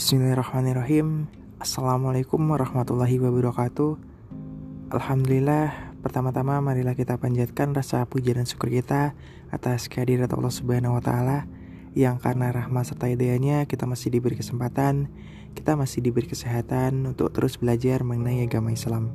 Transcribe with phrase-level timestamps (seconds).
[0.00, 1.28] Bismillahirrahmanirrahim.
[1.60, 4.00] Assalamualaikum warahmatullahi wabarakatuh.
[4.96, 9.12] Alhamdulillah Pertama-tama marilah kita panjatkan rasa puji dan syukur kita
[9.52, 11.44] Atas kehadirat Allah subhanahu wa ta'ala
[11.92, 15.12] Yang karena rahmat serta hidayahnya Kita masih diberi kesempatan
[15.52, 19.12] Kita masih diberi kesehatan Untuk terus belajar mengenai agama Islam.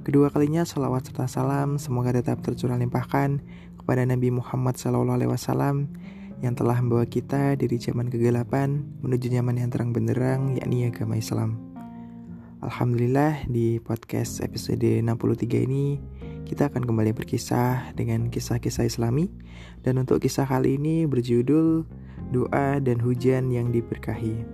[0.00, 3.44] Kedua kalinya salawat serta salam Semoga tetap tercurah limpahkan
[3.76, 5.12] Kepada Nabi Muhammad SAW
[6.44, 11.56] yang telah membawa kita dari zaman kegelapan menuju zaman yang terang benderang yakni agama Islam.
[12.60, 16.00] Alhamdulillah di podcast episode 63 ini
[16.44, 19.32] kita akan kembali berkisah dengan kisah-kisah islami
[19.84, 21.84] dan untuk kisah kali ini berjudul
[22.34, 24.44] Doa dan Hujan yang Diberkahi.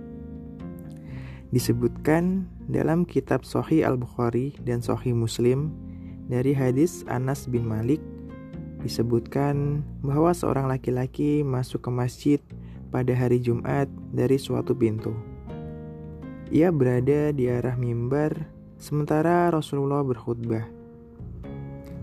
[1.53, 5.69] Disebutkan dalam kitab Sahih Al-Bukhari dan Sahih Muslim
[6.31, 8.01] dari hadis Anas bin Malik
[8.83, 12.39] disebutkan bahwa seorang laki-laki masuk ke masjid
[12.91, 15.15] pada hari Jumat dari suatu pintu.
[16.53, 18.45] Ia berada di arah mimbar
[18.77, 20.67] sementara Rasulullah berkhutbah.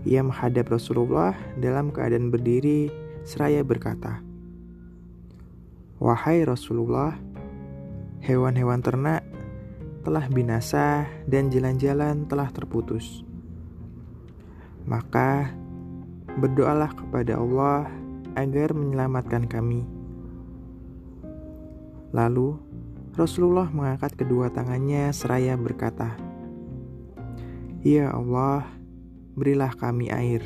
[0.03, 2.89] Ia menghadap Rasulullah dalam keadaan berdiri
[3.21, 4.19] seraya berkata,
[6.01, 7.15] "Wahai Rasulullah,
[8.25, 9.21] hewan-hewan ternak
[10.01, 13.21] telah binasa dan jalan-jalan telah terputus.
[14.89, 15.53] Maka
[16.39, 17.91] Berdoalah kepada Allah
[18.39, 19.83] agar menyelamatkan kami.
[22.15, 22.55] Lalu
[23.15, 26.15] Rasulullah mengangkat kedua tangannya seraya berkata,
[27.83, 28.63] "Ya Allah,
[29.35, 30.39] berilah kami air.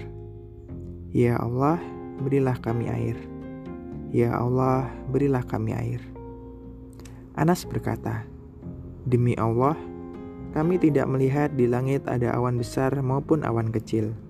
[1.14, 1.78] Ya Allah,
[2.22, 3.18] berilah kami air.
[4.10, 6.02] Ya Allah, berilah kami air."
[7.38, 8.26] Anas berkata,
[9.06, 9.78] "Demi Allah,
[10.58, 14.25] kami tidak melihat di langit ada awan besar maupun awan kecil."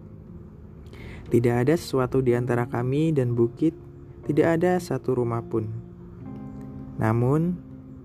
[1.30, 3.73] Tidak ada sesuatu di antara kami dan bukit,
[4.30, 5.70] tidak ada satu rumah pun.
[7.02, 7.58] Namun,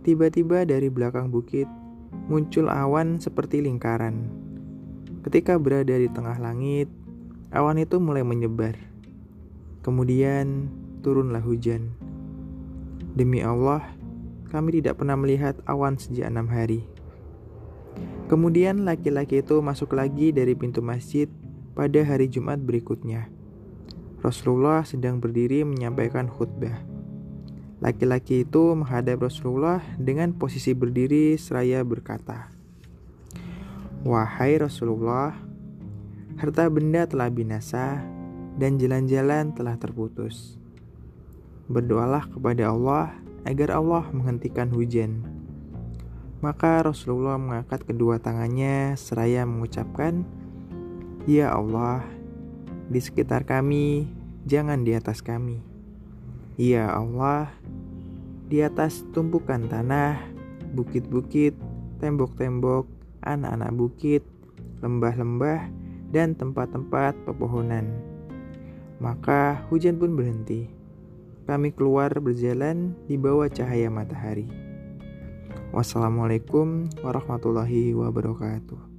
[0.02, 1.68] tiba-tiba dari belakang bukit
[2.30, 4.30] muncul awan seperti lingkaran.
[5.26, 6.88] Ketika berada di tengah langit,
[7.52, 8.78] awan itu mulai menyebar.
[9.84, 10.72] Kemudian
[11.04, 11.92] turunlah hujan.
[13.16, 13.84] Demi Allah,
[14.48, 16.86] kami tidak pernah melihat awan sejak enam hari.
[18.30, 21.26] Kemudian laki-laki itu masuk lagi dari pintu masjid
[21.80, 23.32] pada hari Jumat berikutnya.
[24.20, 26.76] Rasulullah sedang berdiri menyampaikan khutbah.
[27.80, 32.52] Laki-laki itu menghadap Rasulullah dengan posisi berdiri seraya berkata,
[34.04, 35.32] Wahai Rasulullah,
[36.36, 38.04] harta benda telah binasa
[38.60, 40.60] dan jalan-jalan telah terputus.
[41.72, 43.16] Berdoalah kepada Allah
[43.48, 45.24] agar Allah menghentikan hujan.
[46.44, 50.28] Maka Rasulullah mengangkat kedua tangannya seraya mengucapkan,
[51.28, 52.00] Ya Allah,
[52.88, 54.08] di sekitar kami,
[54.48, 55.60] jangan di atas kami.
[56.56, 57.52] Ya Allah,
[58.48, 60.16] di atas tumpukan tanah,
[60.72, 61.52] bukit-bukit,
[62.00, 62.88] tembok-tembok,
[63.20, 64.24] anak-anak bukit,
[64.80, 65.68] lembah-lembah,
[66.08, 67.92] dan tempat-tempat pepohonan.
[68.96, 70.72] Maka hujan pun berhenti.
[71.44, 74.48] Kami keluar berjalan di bawah cahaya matahari.
[75.70, 78.89] Wassalamualaikum warahmatullahi wabarakatuh.